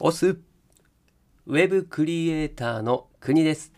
[0.00, 3.72] オスウェブクリエイターの国です。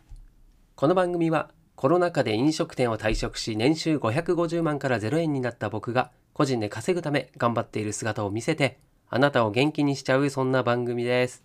[0.77, 8.79] この番組はコロナ禍で飲食店を退職し年収550万から0円になった僕が個人で稼ぐため頑張っている姿を見せて
[9.09, 11.43] あなたを元気にしちゃうそんな番組です。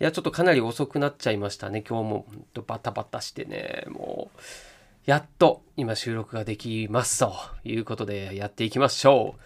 [0.00, 1.84] いやちょっとかなり遅くなっちゃいましたね。
[1.86, 2.26] 今日も
[2.66, 3.84] バタバタしてね。
[3.88, 4.40] もう
[5.04, 9.40] やっと今収録ができますということでやっていきましょう。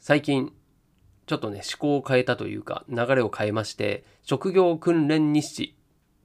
[0.00, 0.52] 最近
[1.26, 5.76] ちょっとね、思考を変えたというか、流れを変えまして、職業訓練日誌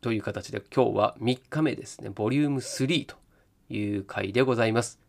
[0.01, 3.15] という形で今日は3日目ですね、ボリューム3と
[3.69, 4.99] いう回でございます。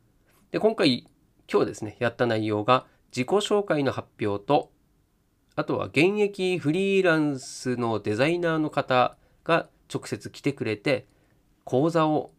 [0.51, 1.07] で、今回、
[1.51, 4.71] 今日ですね、やった内容が自己紹介の発表と、
[5.57, 11.07] あとは現役フリーランスのデザイナーの方が直接来てくれて、
[11.65, 12.33] 講座を、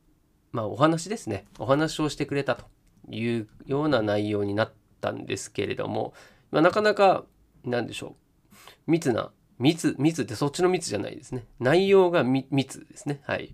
[0.52, 2.66] まあお話ですね、お話をしてくれたと
[3.12, 6.16] いうような内容になったんですけれども、
[6.50, 7.26] まあ、なかなか
[7.64, 8.16] 何でしょ
[8.52, 8.92] う。
[8.92, 11.46] 密な密密ってそっちの密じゃないですね。
[11.60, 13.22] 内容が密ですね。
[13.26, 13.54] はい。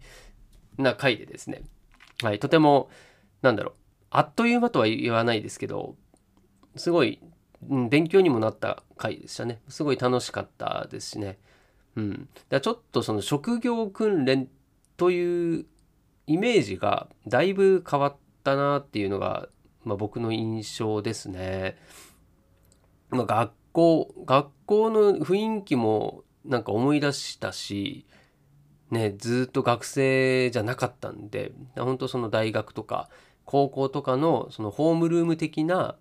[0.77, 1.63] な回でですね。
[2.23, 2.39] はい。
[2.39, 2.89] とても
[3.41, 3.73] なんだろう。
[4.11, 5.95] あっという間とは言わないですけど
[6.75, 7.19] すごい、
[7.69, 9.61] うん、勉強にもなった回でしたね。
[9.67, 11.37] すごい楽しかったですしね。
[11.95, 12.29] うん。
[12.49, 14.47] だちょっとその職業訓練
[14.97, 15.65] という
[16.27, 19.47] イメージがだいぶ変わったなっていうのが、
[19.83, 21.77] まあ、僕の印象ですね。
[23.09, 28.05] まあ、学校学校の雰囲気もなんか思い出したし
[28.91, 33.09] ねずっと学生じゃなかったんで本当その大学とか
[33.45, 35.95] 高校とかのそのホームルーム的な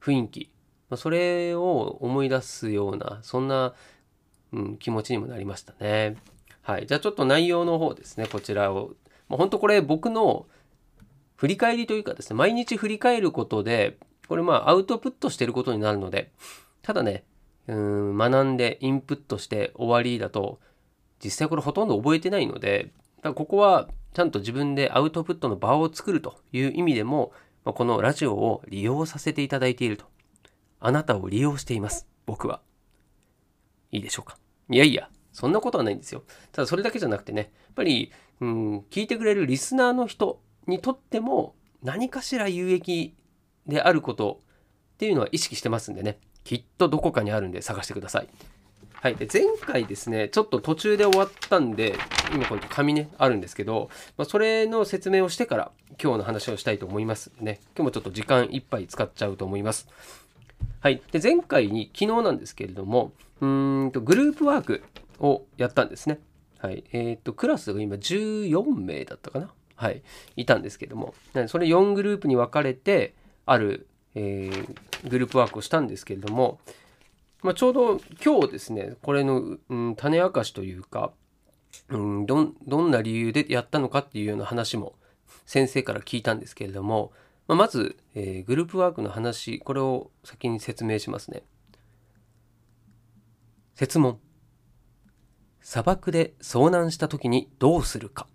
[0.00, 0.50] 雰囲気
[0.96, 3.74] それを思い出すようなそんな、
[4.52, 6.16] うん、気持ちにもなりましたね。
[6.62, 8.90] はい、じゃあちょっと内容の方ですねこちらを。
[9.28, 10.46] まあ、本当これ僕の
[11.36, 16.32] 振り返りというかですね毎日振り返ることでこれまあアウトプットしてることになるので
[16.82, 17.24] ただね、
[17.66, 20.60] うん、学んでインプットして終わりだと、
[21.22, 27.32] 実際これほとんど覚えてないので、だここはちゃんと自分でアウトプットの場を作るという意味でも、
[27.64, 30.06] まこのラジオを利用させていただいていると。
[30.80, 32.08] あなたを利用しています。
[32.24, 32.62] 僕は。
[33.92, 34.38] いいでしょうか。
[34.70, 36.24] いやいや、そんなことはないんですよ。
[36.52, 43.14] ただそれだけじゃなくてね、やっぱり、うん、聞いてくれるリスナーの人にとっても何かしら有益
[43.66, 44.40] であること
[44.94, 46.18] っていうのは意識してますんでね。
[46.50, 48.28] きっとどこかにあるんで探してください。
[48.94, 49.14] はい。
[49.14, 51.94] で、前回ですね、ちょっと途中で終わったんで、
[52.34, 55.70] 今これ紙ね、あるんですけど、まあ、それの説明をしてから
[56.02, 57.60] 今日の話をしたいと思いますね。
[57.76, 59.86] 今日もちょっと時間いっぱい使っちゃうと思います。
[60.80, 61.00] はい。
[61.12, 64.82] で、前回に、昨日なんですけれども、うんと、グループワーク
[65.20, 66.18] をやったんですね。
[66.58, 66.82] はい。
[66.90, 70.02] えっ、ー、と、クラスが今14名だったかなはい。
[70.34, 71.14] いたんですけども、
[71.46, 73.14] それ4グループに分かれて、
[73.46, 76.58] あるえー、グループワークをしたんですけれども、
[77.42, 81.12] まあ、ちょうど今日ですねこれの、うん、種明かしというか、
[81.88, 84.94] うん、どどんな理由でやったのかっていうような話も
[85.46, 87.12] 先生から聞いたんですけれども、
[87.48, 91.42] まあ、まず、えー、グループワークの話これを先に説明しますね。
[93.74, 94.18] 設問
[95.62, 98.26] 砂漠で遭難した時にどうするか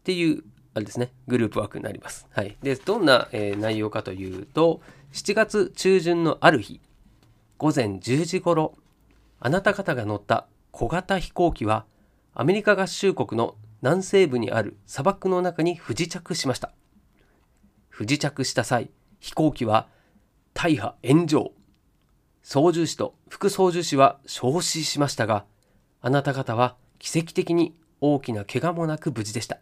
[0.00, 2.28] っていうあれですね、グループワークになります。
[2.30, 2.56] はい。
[2.62, 4.80] で、どんな、えー、内容かというと、
[5.12, 6.80] 7月中旬のある日、
[7.58, 8.74] 午前10時頃、
[9.40, 11.86] あなた方が乗った小型飛行機は、
[12.34, 16.72] アメリカ合衆国の南西部にある砂漠の中に不時着しました。
[17.88, 19.88] 不時着した際、飛行機は
[20.54, 21.52] 大破炎上。
[22.42, 25.44] 操縦士と副操縦士は焼死しましたが、
[26.00, 29.58] あなた方は奇跡的に大きな怪我もなく無事でした。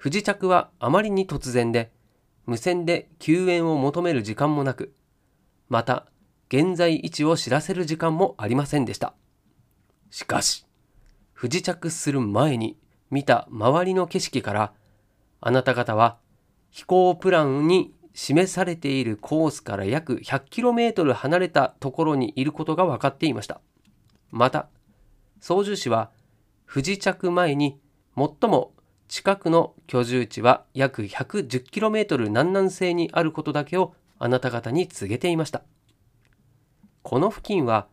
[0.00, 1.92] 不時着はあまりに突然で、
[2.46, 4.94] 無線で救援を求める時間もなく、
[5.68, 6.06] また、
[6.48, 9.12] 現在位置を知らせる時間もありませんでした。
[10.08, 10.64] しかし、
[11.34, 12.78] 不時着する前に
[13.10, 14.72] 見た周りの景色から、
[15.42, 16.16] あなた方は
[16.70, 23.60] 飛行プランに示されているコースから約 100km 離れたところにいることが分かっていました。
[24.30, 24.70] また、
[25.40, 26.10] 操縦士は
[26.64, 27.78] 不時着前に
[28.16, 28.72] 最も
[29.10, 35.64] 近くの居住地は約 110km 南南西にあることだけをあなた方に告げていました。
[37.02, 37.88] この付近は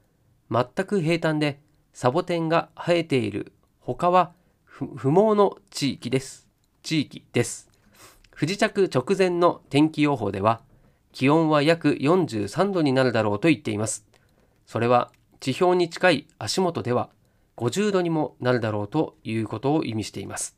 [0.51, 1.59] 全く平坦で
[1.91, 4.33] サボテンが生えている他は
[4.63, 6.47] 不毛の地域です。
[6.83, 7.71] 地域です。
[8.31, 10.61] 不時着直前の天気予報では
[11.13, 14.05] 気温は約43度になるだろうと言っています。
[14.67, 17.09] それは地表に近い足元では
[17.55, 20.55] 50度にもなるだろうということを意味しています。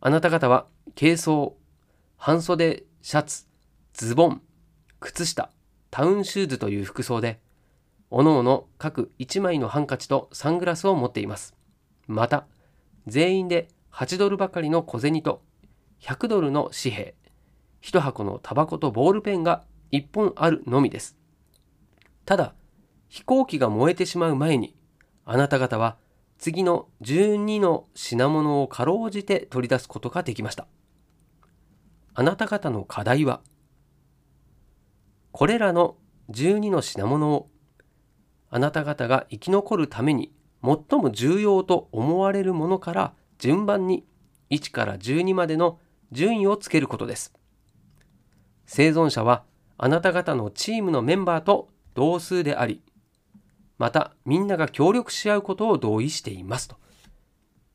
[0.00, 0.66] あなた方は
[0.98, 1.56] 軽装、
[2.16, 3.46] 半袖、シャツ、
[3.92, 4.42] ズボン、
[5.00, 5.50] 靴下、
[5.90, 7.40] タウンシューズという服装で、
[8.10, 11.54] おのおの各1枚のハンカチとサングラスを持っています。
[12.06, 12.46] また
[13.06, 15.42] 全員で8ドルばかりの小銭と
[16.00, 17.14] 100ドルの紙幣
[17.82, 21.16] 1箱のタバコとボールペンが1本あるのみです。
[22.24, 22.54] ただ
[23.08, 24.76] 飛行機が燃えてしまう前に
[25.24, 25.96] あなた方は
[26.38, 30.66] 次の12の品物をかろうじて取り出すことができました
[32.14, 33.40] あなた方の課題は
[35.32, 35.96] これらの
[36.30, 37.48] 12の品物を
[38.50, 44.04] あなた方が生き残るために最も重要と思われるものから順番に
[44.50, 45.78] 1から12までの
[46.12, 47.34] 順位をつけることです。
[48.64, 49.44] 生存者は
[49.76, 52.82] あなた方のチームのメンバーと同数であり、
[53.78, 56.76] またみんなが協力し合うことを同意していますと。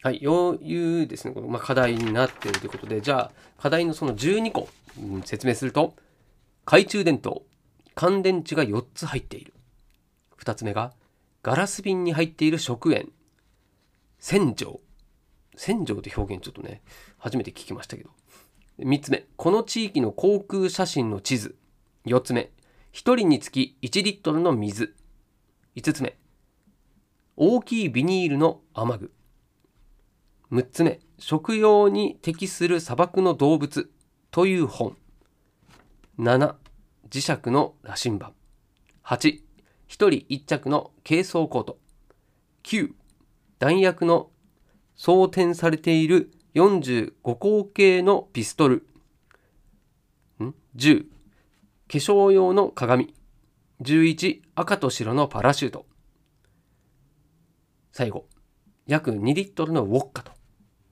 [0.03, 4.67] はい、よういうですね、まあ、課題になっているということで、じゃあ課題のその12個、
[4.99, 5.93] うん、説明すると、
[6.65, 7.43] 懐中電灯、
[7.93, 9.53] 乾電池が4つ入っている。
[10.39, 10.93] 2つ目が、
[11.43, 13.11] ガラス瓶に入っている食塩。
[14.17, 14.79] 洗浄。
[15.55, 16.81] 洗浄って表現ちょっとね、
[17.17, 18.09] 初めて聞きましたけど。
[18.79, 21.55] 3つ目、この地域の航空写真の地図。
[22.05, 22.49] 4つ目、
[22.93, 24.95] 1人につき1リットルの水。
[25.73, 26.17] 5つ目、
[27.37, 29.11] 大きいビニールの雨具。
[30.51, 33.89] 6つ目、食用に適する砂漠の動物
[34.31, 34.97] という本。
[36.19, 36.55] 7、
[37.09, 38.33] 磁石の羅針盤。
[39.05, 39.41] 8、1
[39.87, 41.77] 人1着の軽装コート。
[42.63, 42.91] 9、
[43.57, 44.29] 弾薬の
[44.95, 48.85] 装填されている45口径のピストル。
[50.43, 51.07] ん ?10、化
[51.87, 53.13] 粧用の鏡。
[53.81, 55.85] 11、赤と白のパラシュート。
[57.91, 58.27] 最後、
[58.85, 60.31] 約2リットルのウォッカと、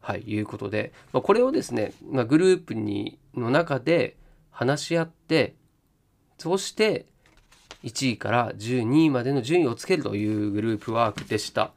[0.01, 4.17] はい、いうことで、まあ、これをですね、まあ、グループにの中で
[4.49, 5.55] 話し合って、
[6.37, 7.05] そして
[7.83, 11.73] 1位から12位までの順位をつけるというグループワークでした。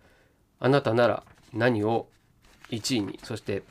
[0.61, 2.09] あなたなら何を
[2.71, 3.63] 1位に、そして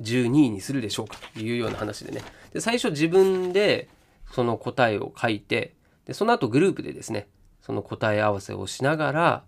[0.00, 2.22] 12位にするでしょうかというような話でね。
[2.52, 3.88] で最初自分で
[4.32, 5.74] その答えを書いて、
[6.08, 7.28] でその後グループでですね、
[7.60, 9.44] その答え合わせをしながら、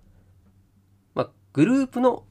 [1.14, 2.24] まあ、グループの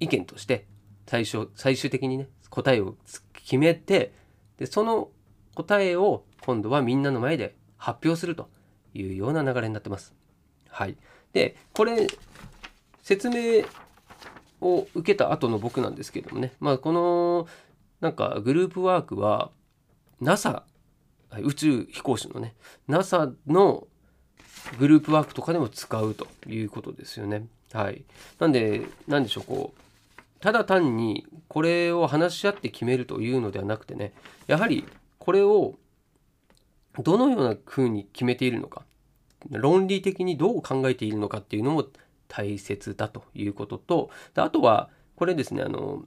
[0.00, 0.66] 意見として
[1.06, 2.96] 最初、最終的にね、答えを
[3.32, 4.12] 決めて、
[4.58, 5.10] でその
[5.54, 8.50] 答えを今度はみんなの前で発表すると
[8.92, 10.14] いうような流れになってます。
[10.68, 10.96] はい。
[11.32, 12.08] で、これ、
[13.02, 13.64] 説明
[14.60, 17.46] を受けた後の僕なんですけどもね、まあ、この、
[18.00, 19.52] なんかグループワークは、
[20.20, 20.64] NASA、
[21.38, 22.54] 宇宙飛行士のね、
[22.88, 23.86] NASA の
[24.78, 27.46] グループワークとかでも使うということですよね。
[27.72, 28.04] はい。
[28.38, 34.12] なんで、なんでしょう、こう、ただ単にこれを話し合って決めるというのではなくてね、
[34.46, 34.86] やはり
[35.18, 35.78] これを
[36.98, 38.84] どのような風に決めているのか
[39.48, 41.86] 論理的にどう考えているのかっていうのも
[42.28, 46.04] 大切だということとあとはこれですねあの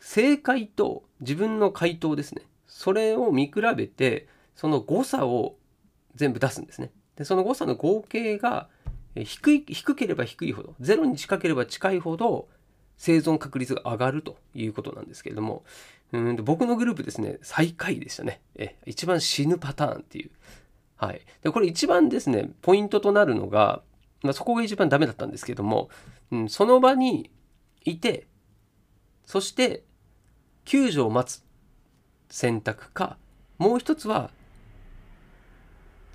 [0.00, 2.42] 正解と自分の回答ですね
[2.72, 5.56] それを見比べてその誤差を
[6.14, 8.68] 全部出すんですねでその誤差の合計が
[9.14, 12.48] 低い低ければ低いほど0に近ければ近いほど
[12.96, 15.64] 生存確率が上がるということなんですけれども
[16.12, 18.42] うん僕のグループですね、最下位でしたね。
[18.54, 20.30] え、一番死ぬパターンっていう。
[20.96, 21.22] はい。
[21.42, 23.82] で、これ一番ですね、ポイントとなるのが、
[24.22, 25.88] まあ、そこが一番ダメだったんですけども、
[26.30, 27.30] うん、その場に
[27.84, 28.26] いて、
[29.24, 29.84] そして
[30.64, 31.44] 救助を待つ
[32.32, 33.18] 選択か、
[33.58, 34.30] もう一つは、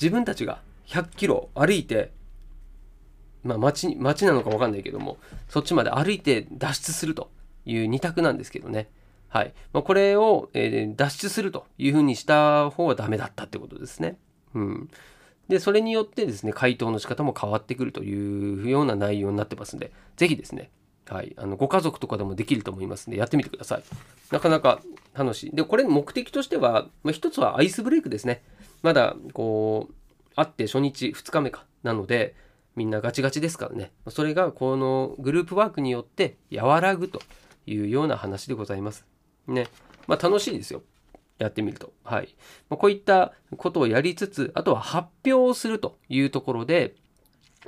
[0.02, 2.12] 自分たちが100キロ歩いて、
[3.44, 7.30] まあ街、街なのかわかんないけども、そっちまで歩いて脱出すると
[7.66, 8.90] いう二択なんですけどね。
[9.30, 9.54] はい。
[9.74, 14.18] まあ、これを、えー、脱出するというふうにした方はダメだったってことですね。
[14.56, 14.90] うん。
[15.50, 20.72] で、それによってですね、回答の仕方も変わってくるというような内容になってますんで、ぜひですね、
[21.10, 21.34] はい。
[21.38, 23.84] あの、ご家族とかでもできると思いますんで、やってみてください。
[24.32, 24.82] なかなか
[25.14, 25.56] 楽しい。
[25.56, 28.44] で、これ目的としては、まあ、一つはアイスブレイクですね。
[28.84, 29.94] まだ、こう、
[30.36, 31.66] 会って初日、2日目か。
[31.84, 32.36] なので、
[32.76, 33.92] みんなガチガチですからね。
[34.10, 37.22] それが、このグループワークによって和らぐと
[37.66, 39.06] いうような話でございます。
[39.48, 39.68] ね。
[40.08, 40.84] まあ楽しいですよ。
[41.40, 41.94] やってみると。
[42.04, 42.36] はい。
[42.70, 46.96] まあ、こういったことをやりつつ、あとは発表をするというところで、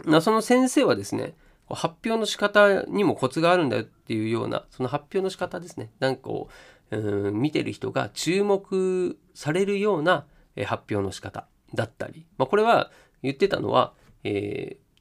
[0.05, 1.33] まあ、その先生はですね、
[1.75, 5.91] 発表の仕方にもコツがあるんだよっていうような、その発表の仕方ですね。
[5.99, 6.49] なんかこ
[6.91, 10.25] う、うん見てる人が注目されるような
[10.65, 14.97] 発表の仕方だったり、まあ、これは言ってたのは、えー、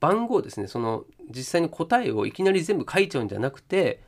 [0.00, 0.66] 番号ですね。
[0.66, 4.02] その実際に答えをいきなり全部書いちゃうんじゃなくて、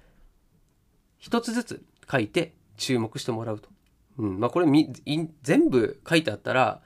[1.19, 3.69] 一つずつ書いて注目してもらうと。
[4.19, 4.41] うん。
[4.41, 4.67] まあこれ
[5.43, 6.83] 全部書いてあったら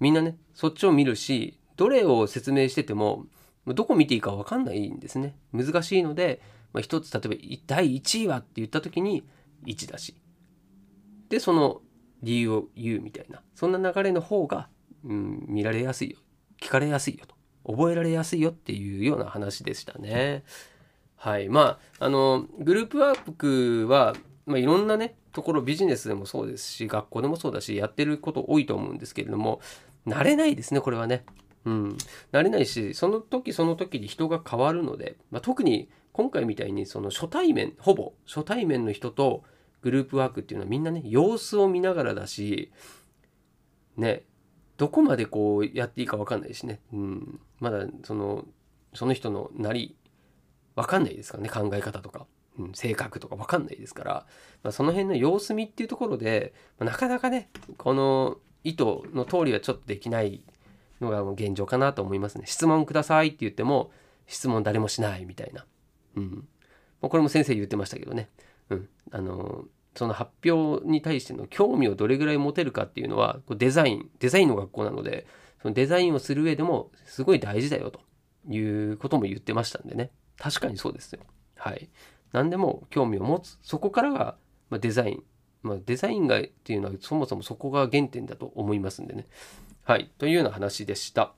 [0.00, 3.26] みんなねそっちを見るしどれを説明してても
[3.66, 6.42] どこ見ていいか分かんないんですね難しいので、
[6.72, 7.34] まあ、一つ例えば
[7.66, 9.24] 第1位はって言った時に
[9.66, 10.16] 1だし
[11.30, 11.80] でその
[12.22, 14.68] 理由を言うみたいなそんな流れの方が、
[15.04, 16.18] うん、見られやすいよ
[16.60, 17.34] 聞かれやすいよと
[17.66, 20.44] 覚えられやすいよっていうような話でしたね。
[21.16, 21.48] はい。
[21.48, 29.60] まあ、あの、グループワークは、まあ、いろんなね、ところビジネスでもそうですし、学校でもそうだし、やってること多いと思うんですけれども、
[30.06, 31.24] 慣れないですね、これはね。
[31.64, 31.96] うん。
[32.32, 39.42] 慣れないし、その時その時に人が変わるので、まあ、特に今回みたいにその初対面、ほぼ初対面の人と
[39.82, 42.72] グループワークっていうのはみんなね、様子を見ながらだし、
[43.96, 44.24] ね、
[44.76, 48.44] どこまでこうやっていいか分かんないしね、うん、まだその
[48.92, 49.96] その人のなり
[50.76, 52.26] 分かんないですからね考え方とか、
[52.58, 54.26] うん、性格とか分かんないですから、
[54.62, 60.42] まあ、その辺の様子見っていうところで、まあ、なかなかねこの意図の通りはちょっとできない
[61.00, 62.44] のが現状かなと思いますね。
[62.46, 63.90] 質問くださいって言っても
[64.26, 65.64] 質問誰もしないみたいな、
[66.16, 66.48] うん、
[67.00, 68.30] これも先生言ってましたけどね、
[68.70, 75.26] うん、あのその発表に対しての興味をどれぐらい持てるかっていうのはデザインデザインの学校なので
[75.62, 78.00] そのデザインをする上でもすごい大事だよと
[78.48, 78.58] い
[78.92, 80.10] うことも言ってましたんでね。
[80.38, 81.20] 確かにそうですよ。
[81.56, 81.88] はい。
[82.32, 83.58] 何でも興味を持つ。
[83.62, 84.36] そこからが、
[84.68, 85.22] まデザイン、
[85.62, 89.26] まあ、デザインがっていうのはそもそもそこが原点だと思いますんでね。
[89.84, 90.10] はい。
[90.16, 91.34] というような話でした。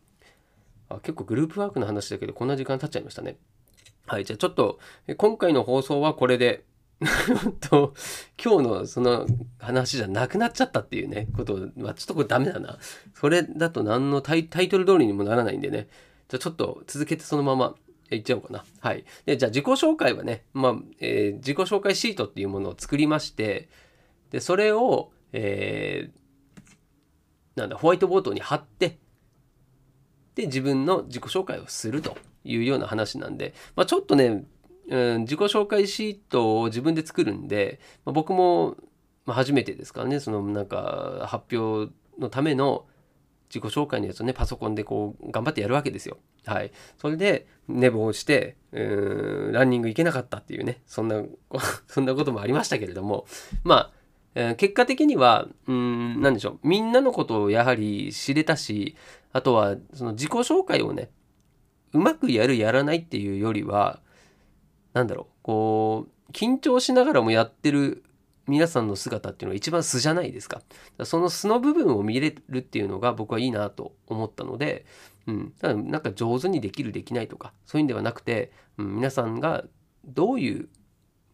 [0.89, 3.39] あ結構グループワークの話だけどこんな時間経っちゃいましたね。
[4.07, 4.25] はい。
[4.25, 4.79] じゃあちょっと
[5.17, 6.65] 今回の放送はこれで
[7.61, 7.93] と
[8.43, 9.27] 今日のその
[9.59, 12.79] 話じゃなくなっちゃったっていうねことはちょっとこれダメだな。
[13.15, 15.89] それだと何のタイトル通りにもならないんでね。
[16.29, 17.75] じゃあちょっと続けてそのまま
[18.13, 18.65] いっちゃおうかな。
[18.79, 19.05] はい。
[19.25, 23.69] でじゃあ自己紹介はねまあ、えー、自己紹介シートっていうものを作りまして
[24.31, 26.26] でそれをえー、
[27.57, 28.99] なんだホワイトボードに貼って
[30.35, 34.45] で自分の自己紹介をするというような話なんで、まあ、ちょっとね
[34.89, 38.77] うん、自己紹介シートを自分で作るんで、まあ、僕も
[39.25, 42.87] ま初めてですからねそのなんか発表のための
[43.49, 46.19] 自己紹介のやつをねパソコンでこう頑張ってやるわけですよ。
[46.47, 51.23] はい、それで寝坊してうんランニング行けなかったっていうねそんな
[51.89, 53.27] そんなこともありましたけれども
[53.65, 53.93] まあ、
[54.39, 56.69] えー、結果的にはうん何でしょう。
[56.69, 58.95] みんなのことをやはり知れたし
[59.33, 61.09] あとはその自己紹介をね
[61.95, 63.99] うまくやるやらないっていうよりは
[64.93, 65.27] なんだろう。
[65.43, 68.05] こう緊張しながらもやってる
[68.47, 70.61] 皆さんの姿っていうのが一番素じゃないですか。
[71.05, 74.85] その素の部分を見れるっていうのが僕はいいなと思ったので、
[75.27, 79.65] うん、だなんか上手にできるできないとかそういうんではなくて、うん、皆さんが
[80.05, 80.69] どういう、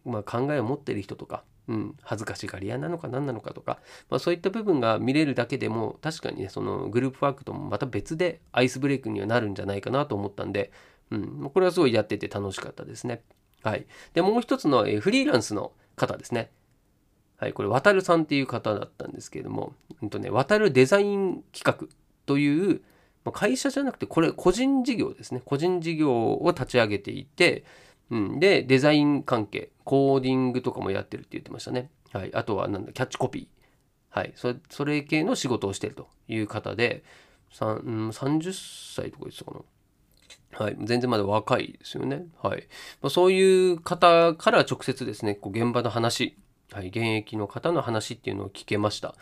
[0.05, 3.79] まあ、考えを持ってる人とか、うん、恥ずかしがり屋なのか何なのかとか、
[4.09, 10.71] まあ、そういった部分が見れるだけでも確かにねそのグループワークともまた別でアイスブレイクにはなるんじゃないかなと思ったんで、
[11.11, 13.21] うん、これはすごいやってて楽しかったですね。
[13.63, 13.85] はい。
[14.13, 16.51] で、もう一つの、えフリーランスの方ですね。
[17.37, 21.87] はい、これ、渡るさんっていう方だったんですけれども、うんとね、渡るデザイン企画
[22.25, 22.81] という、
[23.31, 25.41] 会社じゃなくて、これ、個人事業ですね。
[25.45, 27.63] 個人事業を立ち上げていて、
[28.13, 31.89] うん、で、デザイン関係、コーディングとかもやってるって言ってましたね。
[32.11, 32.35] はい。
[32.35, 33.47] あとは、なんだ、キャッチコピー。
[34.15, 34.33] はい。
[34.35, 37.03] それ、それ系の仕事をしてるという方で、
[37.51, 38.53] 30
[38.93, 39.61] 歳とか言ってたかな。
[40.65, 42.27] はい、全然まだ若いですよね。
[42.39, 42.67] はい。
[43.01, 46.37] まあ、そういう方から直接ですね、こう現場の話、
[46.71, 49.15] はい、現役の方の話っていうのを聞けました。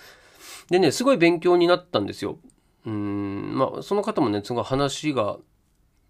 [0.69, 2.39] でね、すごい勉強になったんですよ。
[2.85, 5.37] うん、まあ、その方もね、すごい話が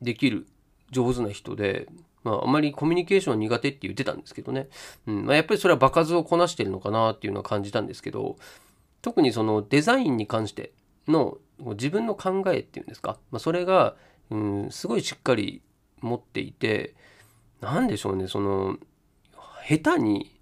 [0.01, 0.47] できる
[0.89, 1.87] 上手な人で、
[2.23, 4.67] まあ、あまりコミュニケーション苦手って言ってたんですけどね。
[5.07, 8.37] うんまあ、やっぱりそれは場数をこなしてるのかなっていうのは感じたんですけど、
[9.01, 10.71] 特にそのデザインに関して
[11.07, 13.95] の自分の考えっていうんですか、まあ、それが
[14.31, 14.35] う
[14.67, 15.61] ん、すごいしっかり
[15.99, 16.95] 持っていて
[17.59, 18.77] 何でしょうねその
[19.67, 20.39] 下手に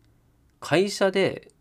[0.60, 1.52] 会社で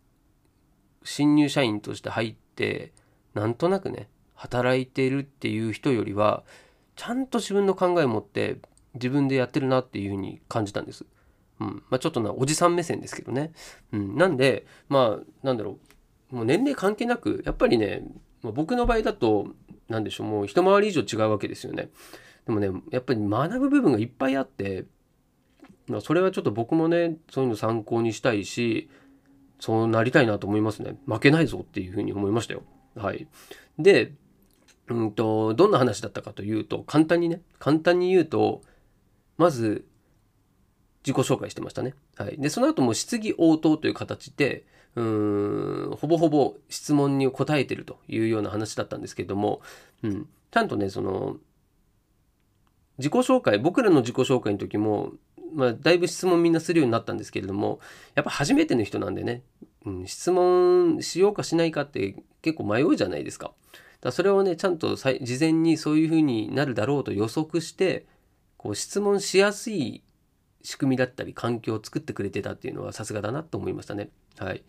[1.02, 2.92] 新入社員として入って
[3.34, 6.44] なんとなくね働いてるっていう人よりは
[6.96, 8.58] ちゃんと自分の考えを持って
[8.99, 11.07] 自分でやってるなっていうふうに感じたんです。
[11.61, 13.52] うんまあ、ちょっとなおじさん目線ですけどね。
[13.93, 15.78] うん、なんでまあなんだろ
[16.33, 18.02] うもう年齢関係なくやっぱりね、
[18.43, 19.49] まあ、僕の場合だと
[19.88, 21.90] 何でしょうもう一回り以上違うわけですよね。
[22.47, 24.87] でもねやっぱり学ぶ部分がいっぱいあって
[25.87, 28.88] まそれはちょっと僕もねそういうの参考にしたいし
[29.61, 32.62] そうなりたいなと思いますね負けないぞっていうふうに思いましたよ。
[32.95, 33.28] はい、
[33.78, 34.12] で、
[34.88, 38.62] うんと、どんな話だったかというと簡単にね簡単に言うと
[39.38, 39.87] まず
[41.07, 41.95] 自己紹介してましたね。
[42.16, 44.64] はい、でその後も質疑応答という形で
[44.95, 49.62] うーんほぼほぼ質問に答えてるというような話だったんですけれども、
[50.02, 51.37] うん、ちゃんとねその
[52.99, 55.12] 自己紹介僕らの自己紹介の時も、
[55.54, 57.78] まあ、だいぶ質問みんなするようになったんですけれども
[58.16, 59.42] やっぱ初めての人なんでね、
[59.87, 63.52] うん、質問しようかしないかって結構迷うじゃないですか。
[64.00, 68.07] だそれをねちゃんと事前にそういうふうになるだろうと予測して
[68.59, 70.03] こう質問しやすい
[70.62, 74.11] 仕組みだったり環境を作ってくれてたっていうのはさすがだなと思いましたね。
[74.37, 74.62] はい。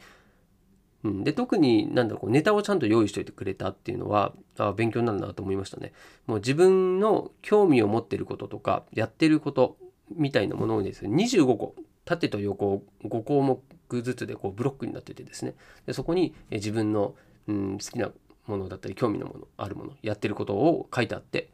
[1.04, 5.94] うん、で特になんだろうネタをちゃんと用意しといてくれたっていうのはあ勉強になるなと思いましたね。
[6.28, 9.78] もう自分の興味を持ってることとかやってること
[10.16, 15.56] みたいなものをですね25個縦と横5項目ずつでこうブロックになっててですね
[15.86, 17.16] でそこに自分の、
[17.48, 18.12] うん、好きな
[18.48, 21.50] ものだったり興味のものあるものやってることを書いてあって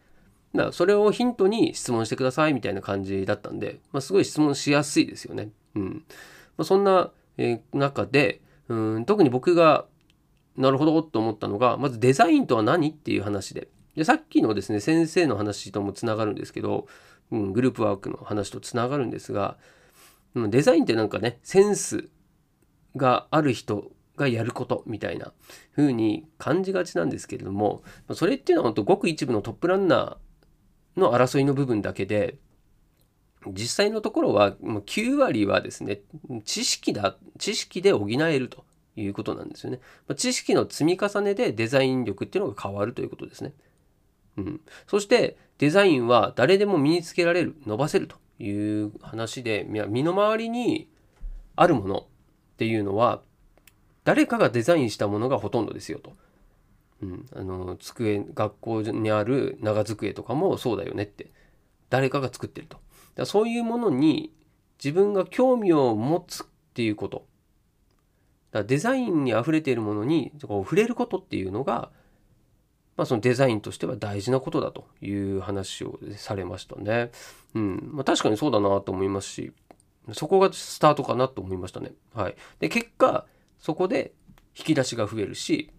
[0.56, 5.50] だからそれをヒントに質問してくださいみたいな感じだったんで、まあ、すごい質問しやすいですよね。
[5.76, 6.04] うん
[6.58, 9.86] まあ、そんな、えー、中でうん特に僕が
[10.58, 16.88] なるほどと思ったのがまずデザインとは何っていう話ででさっきのですね先生の話ともつながるんですけど、
[17.32, 19.58] うん、グループワークの話とつながるんですが、
[20.34, 22.10] うん、デザインってなんかねセンス
[22.96, 25.34] がある人がやることみたいな
[25.76, 27.84] 風に感じがちなんですけれども
[28.14, 30.18] それっていうのは本当ごく一部のトップランナー
[30.98, 32.38] の争いの部分だけで
[33.48, 36.00] 実際のところは9割はですね
[36.46, 38.64] 知識だ知識で補えると
[38.96, 39.80] いうことなんですよね。
[40.16, 43.54] 知識の積み重ねでデザイン力っていうのが変わるということですね。
[44.38, 48.52] うん、そしてデザインは誰でも身につけられる伸ばせるとい
[48.84, 50.90] う話で身の回りに
[51.56, 52.06] あるものっ
[52.58, 53.22] ていうのは
[54.04, 56.14] 誰かがデザインしたものがほとんどですよと。
[57.02, 61.32] うん、あの机学校にある長机とかもそうだよねって
[61.90, 62.78] 誰かが作ってると。
[63.16, 64.34] だそういうものに
[64.84, 67.26] 自分が興味を持つっていうこと。
[68.52, 71.92] だデザインに溢れているものにこう触れることっていうのが、
[72.96, 77.12] まあ、そのデザインとしては大事なことだという話をされましたね。
[77.54, 79.52] うんまあ、確かにそうだなと思いますし
[80.14, 81.92] そこがスタートかなと思いましたね。
[82.14, 83.26] はい、で結果
[83.60, 84.14] そこで
[84.58, 85.72] 引き出しが増えるし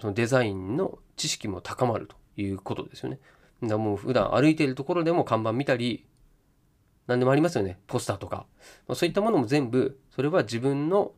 [0.00, 3.18] そのデザインの知識も高まるということですよね。
[3.62, 6.04] だもう普段歩いているところでも看板見たり
[7.06, 8.46] 何でもありますよねポスターとか、
[8.86, 11.12] まあ、そういったものも全部それは自分の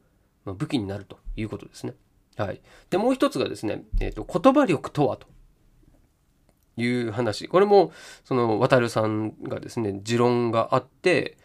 [0.45, 1.95] 武器になるということですね。
[2.37, 2.61] はい、
[2.91, 5.27] でもう一つがですね、えーと、言葉力とはと
[6.77, 7.91] いう話これも
[8.25, 11.37] その渡さんがですね持論があって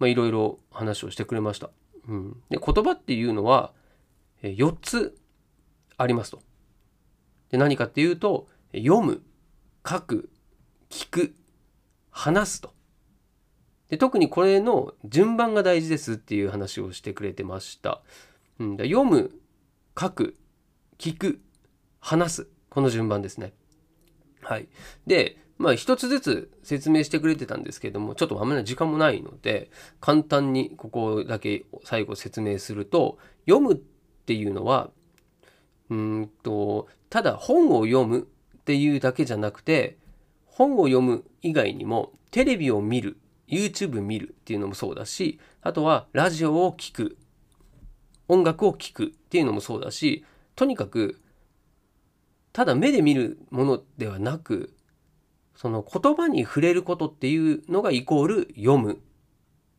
[0.00, 1.70] いろいろ話をしてくれました。
[2.08, 3.72] うん、で言葉っていうのは
[4.42, 5.18] 4つ
[5.98, 6.40] ありますと。
[7.50, 9.22] で何かっていうと読む
[9.88, 10.30] 書く
[10.90, 11.34] 聞く
[12.10, 12.76] 話すと
[13.88, 18.02] で特にこれの順番が大事ですっていう話をしてくれてました。
[18.58, 19.30] うん、読む
[19.98, 20.36] 書く
[20.98, 21.40] 聞く
[22.00, 23.52] 話すこの順番ですね。
[24.42, 24.68] はい。
[25.06, 34.90] でまあ一つずつ説明してくれてたんですけどもちょっとあんまり時間もないので簡単にここだけ最後説明すると読むっていうのは
[35.90, 38.20] うんとただ本を読む
[38.56, 39.96] っていうだけじゃなくて
[40.46, 43.18] 本を読む以外にもテレビを見る
[43.48, 47.16] YouTube 見るっていうのもそうだしあとはラジオを聴く
[48.28, 50.24] 音楽を聴くっていうのもそうだし
[50.56, 51.20] とにかく
[52.52, 54.74] ただ目で見るものではなく
[55.54, 58.96] その言葉に触れることっていうのがイコール読むっ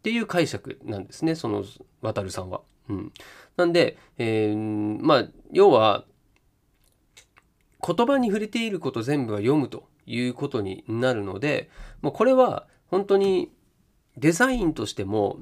[0.03, 1.63] ていう解釈なんですねその
[2.01, 2.61] 渡さんは。
[2.89, 3.11] うん、
[3.55, 6.05] なんで、えー、まあ要は
[7.85, 11.69] 言葉に触れていること全部は読むということになるので
[12.01, 13.51] もうこれは本当に
[14.17, 15.39] デザインとしても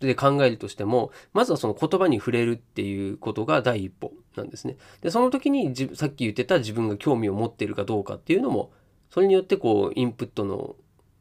[0.00, 4.76] で考えるとしてもまずはその言葉に触れるっていうことが第一歩なんですね。
[5.00, 8.72] でその時にさっき言ってた自分が興味を持っているかどうかっていうのも
[9.10, 10.76] それによってこうインプットの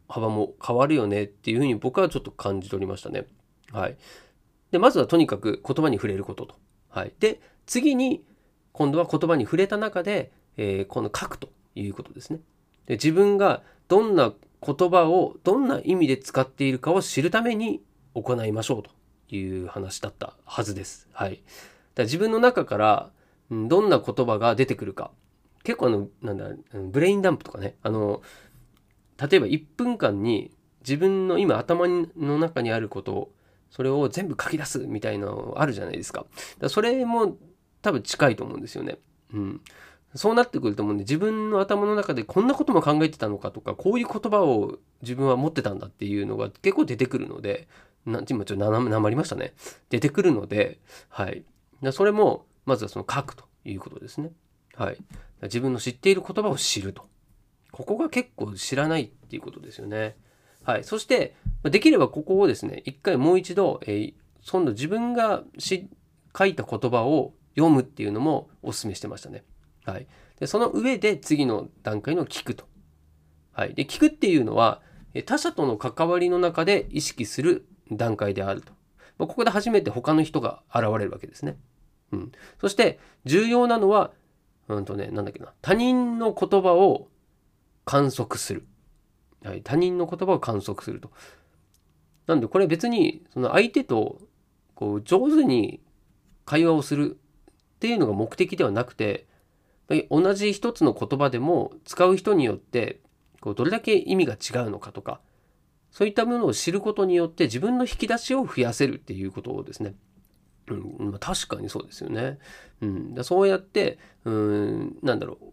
[0.08, 3.26] 幅も変わるよねっていうふうに僕はちょっと感じ取りましたね。
[3.72, 3.98] はい。
[4.72, 6.56] でまずはとにかく言葉に触れることと。
[6.90, 7.14] はい。
[7.20, 8.24] で次に
[8.72, 12.40] 今度は言葉に触れた中で、えー、この書くということですね。
[12.86, 14.34] で自分がどんな
[14.66, 17.82] 言葉をどんな意味で使っているかを知るために
[18.14, 18.92] 行いましょうと
[19.36, 21.10] いう話だったはずです。
[21.14, 21.42] はい。
[21.96, 23.12] だ自分の中から
[23.50, 25.12] どんな言葉が出てくるか。
[25.64, 27.76] 結構あの、なんだ、ブレインダンプとかね。
[27.84, 28.22] あの、
[29.20, 33.32] 例えば1分間に自分の今頭の中にあることを、
[33.72, 36.26] それを全部書き出すみたいなのあるじゃないですか。
[36.60, 37.38] だそれも
[37.82, 39.00] 多分近いと思うんですよね。
[39.34, 39.62] うん。
[40.14, 47.70] そうなってくると思うんで自分の頭の中でこんなことも考えてたのかとかこういう言葉を自分は持ってたんだっていうのが結構出てくるので
[48.06, 49.54] な今ちょっとなまりましたね
[49.90, 51.46] 出てくるのではい
[51.82, 54.32] だそれもまずはその書くということですね
[54.76, 54.98] はい
[55.44, 57.08] 自分の知っている言葉を知ると
[57.72, 60.16] ここが結構知らないっていうことですよね。
[60.64, 60.84] はい。
[60.84, 61.36] そして、
[61.70, 64.14] できればここをですね、一回もう一度、えー、
[64.50, 65.90] 今度自分がし
[66.38, 69.44] 書いた言葉を読むっていうのもお勧めしてましたね。
[69.86, 70.08] はい。
[70.40, 72.66] で、その上で次の段階の聞くと。
[73.54, 73.74] はい。
[73.76, 74.82] で、聞くっていうのは、
[75.26, 78.72] 他者との関わりの中で意識する段階であると。
[79.18, 81.58] まあ、ここで初めて他の人が現れるわけですね。
[82.12, 82.32] うん。
[82.60, 84.12] そして、重要なのは、
[84.68, 85.54] うんとね、なんだっけな。
[85.62, 87.10] 他人の言葉を
[87.84, 88.66] 観測する。
[89.44, 89.62] はい。
[89.62, 91.12] 他人の言葉を観測すると。
[92.32, 94.20] なんで、これ別に、その相手と、
[94.76, 95.82] こう、上手に
[96.46, 97.20] 会話をする
[97.52, 99.28] っていうのが目的ではなくて、
[100.10, 103.02] 同じ一つの言葉でも使う人によって
[103.42, 105.20] こうどれだけ意味が違うのかとか
[105.92, 109.96] そういったものを知ることによって自分の引き出しを増やせるっていうことをですね、
[110.70, 112.40] うん、確かにそうですよね。
[112.80, 115.46] うん、だそうやってうんなんだろう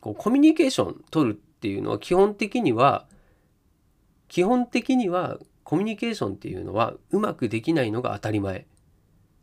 [0.00, 3.06] こうコミュニケーション取るっていうのは基本的には
[4.28, 8.68] 基本的にはコミュニケーションっていうのはうまくできないのが当たり前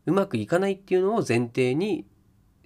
[0.06, 2.06] うまくいかないっていうのを前提に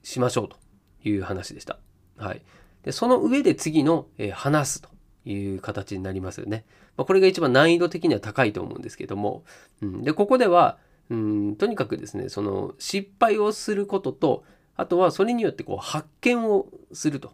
[0.05, 0.57] しましょうと
[1.03, 1.81] いう話でした。
[2.17, 2.43] はい。
[2.85, 4.89] でその上で次の、えー、話すと
[5.25, 6.67] いう形になりますよね。
[6.97, 9.43] まあ、これが一番難易度的には高いと思うんですけども、
[9.83, 10.79] うん、でここでは
[11.11, 14.45] うんとにかくですねその失敗をすることと
[14.77, 17.33] あとはそれによってこう発見をすると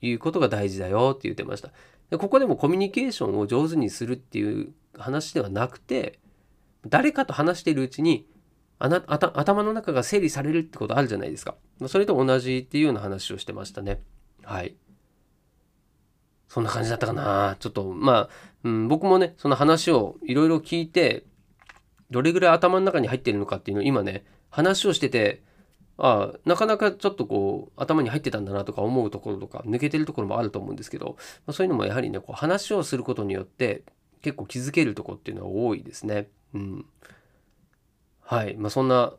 [0.00, 1.72] いうことが大事だよって言ってました。
[2.10, 6.18] でここでもコミュニケーションを上手にするっていう話ではなくて
[6.86, 8.26] 誰かと話しているうちに
[8.78, 11.56] あな頭の中が整理されるってことあるじゃないですか。
[11.88, 14.00] それと同じっていうような話をしてましたね。
[14.44, 14.76] はい。
[16.48, 17.56] そんな感じだったかな。
[17.58, 18.28] ちょっと、まあ、
[18.64, 21.24] うん、僕もね、その話をいろいろ聞いて、
[22.10, 25.42] どれぐらい頭の中に入ってるのかっていうのを今ね、話をしてて、
[25.98, 33.82] あ、なかなかちょっとこう、頭に入ってたんだなとか思うところとか、抜けてるところもあると思うんですけど、まあ、そういうのもやはりね、こう話をすることによって、
[34.22, 36.28] 結構気づけるとこっていうのは多いですね。
[36.54, 36.86] うん。
[38.22, 38.56] はい。
[38.56, 39.12] まあ、そんな、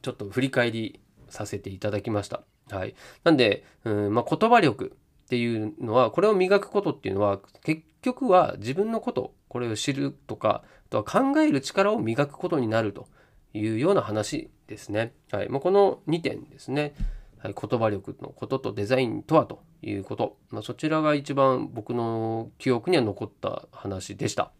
[0.00, 2.42] ちょっと振り返りさせていただきました。
[2.70, 2.94] はい。
[3.24, 4.92] なんで、うんまあ、言葉力
[5.24, 13.06] っていうのは、これを磨くことっていうのは、結局は自分のこと、これを知るとか、あとは考える力を磨くことになると
[13.54, 15.12] いうような話ですね。
[15.30, 15.48] はい。
[15.48, 16.94] まあ、この2点ですね。
[17.38, 20.36] はい、言葉力のこととデザインとはということ。
[20.50, 24.52] まあ、そちらが一番僕の記憶には残った話でした。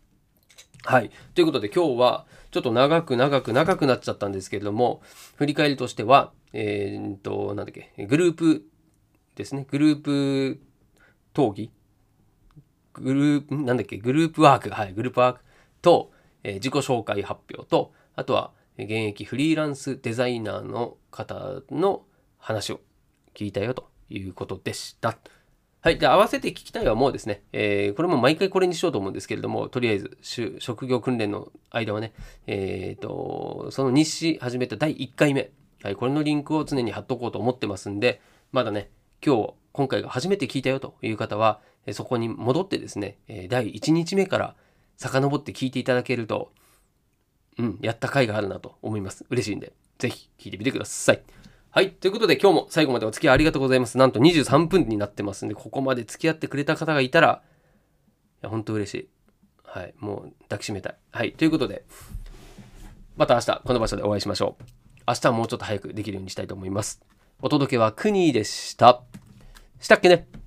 [0.84, 1.10] はい。
[1.34, 5.00] ということで今日はちょっと長く長く長くなっちゃったんですけれども、
[5.36, 8.64] 振り返りとしては、えー、っと、なんだっけ、グループ
[9.36, 9.64] ですね。
[9.70, 10.60] グループ
[11.34, 11.70] 討議
[12.94, 15.40] グループ、なんだっけ、グループワーク、はい、グループワーク
[15.80, 18.52] と、えー、自己紹介発表と、あとは、
[18.84, 22.04] 現役フリーランスデザイナーの方の
[22.38, 22.80] 話を
[23.34, 25.18] 聞いたよということでした。
[25.80, 25.98] はい。
[25.98, 30.16] で、合わせて聞きたいはもうですね、えー、これも毎回これにしようと思うんですけれども、とりあえず、
[30.60, 32.12] 職業訓練の間はね、
[32.46, 35.50] えっ、ー、と、その日誌始めた第1回目、
[35.82, 38.20] はい、これのリンクを常に貼っとこうと思ってますんで、
[38.52, 38.90] まだね、
[39.26, 43.18] 今日、今回が初めて聞いたよという方は、そこに戻ってですね、
[43.48, 44.54] 第1日目から
[44.98, 46.52] 遡って聞いていただけると、
[47.58, 49.24] うん、やった回があるなと思います。
[49.30, 51.22] 嬉しいんで、ぜひ聞いてみてください。
[51.70, 51.90] はい。
[51.90, 53.96] ということで今日も最後までお付き合いありがとうございます。
[53.98, 57.42] なんと23分になってますんで、ここまで付き合ってくれた方がいたら、
[58.42, 59.08] いや、本当嬉しい。
[59.64, 59.94] はい。
[59.98, 60.96] もう抱きしめたい。
[61.12, 61.32] はい。
[61.32, 61.84] ということで、
[63.16, 64.64] また明日この場所でお会いしましょう。
[65.06, 67.00] 明日はもうちょっと早くできるようにしたいと思います。
[67.40, 69.02] お届けはクニーでした。
[69.80, 70.41] したっけね？